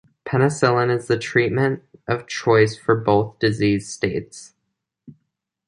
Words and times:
Penicillin 0.25 0.89
is 0.89 1.05
the 1.05 1.15
treatment 1.15 1.83
of 2.07 2.25
choice 2.25 2.75
for 2.75 2.95
both 2.95 3.37
disease 3.37 3.87
states. 3.93 4.55